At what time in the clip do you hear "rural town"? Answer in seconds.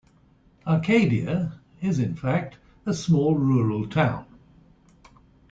3.35-4.25